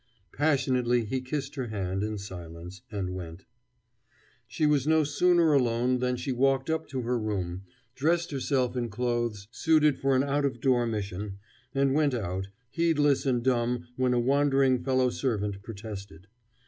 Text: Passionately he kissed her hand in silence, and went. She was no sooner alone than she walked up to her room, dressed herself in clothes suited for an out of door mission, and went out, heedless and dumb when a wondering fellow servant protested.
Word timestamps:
Passionately 0.33 1.05
he 1.05 1.21
kissed 1.21 1.53
her 1.53 1.67
hand 1.67 2.01
in 2.01 2.17
silence, 2.17 2.81
and 2.91 3.13
went. 3.13 3.45
She 4.47 4.65
was 4.65 4.87
no 4.87 5.03
sooner 5.03 5.53
alone 5.53 5.99
than 5.99 6.15
she 6.15 6.31
walked 6.31 6.71
up 6.71 6.87
to 6.87 7.01
her 7.03 7.19
room, 7.19 7.65
dressed 7.93 8.31
herself 8.31 8.75
in 8.75 8.89
clothes 8.89 9.47
suited 9.51 9.99
for 9.99 10.15
an 10.15 10.23
out 10.23 10.43
of 10.43 10.59
door 10.59 10.87
mission, 10.87 11.37
and 11.75 11.93
went 11.93 12.15
out, 12.15 12.47
heedless 12.71 13.27
and 13.27 13.43
dumb 13.43 13.89
when 13.95 14.13
a 14.15 14.19
wondering 14.19 14.83
fellow 14.83 15.11
servant 15.11 15.61
protested. 15.61 16.25